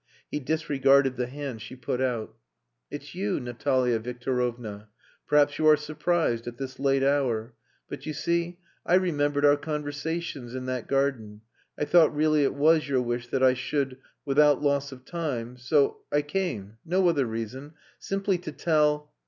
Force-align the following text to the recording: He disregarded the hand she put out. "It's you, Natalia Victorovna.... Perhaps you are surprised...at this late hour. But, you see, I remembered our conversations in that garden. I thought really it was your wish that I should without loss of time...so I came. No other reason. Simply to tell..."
He 0.31 0.39
disregarded 0.39 1.15
the 1.15 1.27
hand 1.27 1.61
she 1.61 1.75
put 1.75 2.01
out. 2.01 2.35
"It's 2.89 3.13
you, 3.13 3.39
Natalia 3.39 3.99
Victorovna.... 3.99 4.87
Perhaps 5.27 5.59
you 5.59 5.67
are 5.67 5.77
surprised...at 5.77 6.57
this 6.57 6.79
late 6.79 7.03
hour. 7.03 7.53
But, 7.87 8.07
you 8.07 8.13
see, 8.13 8.57
I 8.83 8.95
remembered 8.95 9.45
our 9.45 9.57
conversations 9.57 10.55
in 10.55 10.65
that 10.65 10.87
garden. 10.87 11.41
I 11.77 11.85
thought 11.85 12.15
really 12.15 12.43
it 12.43 12.55
was 12.55 12.89
your 12.89 13.03
wish 13.03 13.27
that 13.27 13.43
I 13.43 13.53
should 13.53 13.99
without 14.25 14.59
loss 14.63 14.91
of 14.91 15.05
time...so 15.05 15.97
I 16.11 16.23
came. 16.23 16.77
No 16.83 17.07
other 17.07 17.27
reason. 17.27 17.75
Simply 17.99 18.39
to 18.39 18.51
tell..." 18.51 19.11